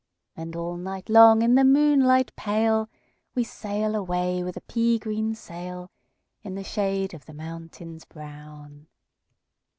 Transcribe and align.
And 0.35 0.55
all 0.55 0.77
night 0.77 1.09
long, 1.09 1.43
in 1.43 1.53
the 1.53 1.63
moonlight 1.63 2.35
pale, 2.35 2.89
We 3.35 3.43
sail 3.43 3.93
away 3.93 4.43
with 4.43 4.57
a 4.57 4.61
pea 4.61 4.97
green 4.97 5.35
sailIn 5.35 5.89
the 6.43 6.63
shade 6.63 7.13
of 7.13 7.25
the 7.27 7.35
mountains 7.35 8.03
brown." 8.05 8.87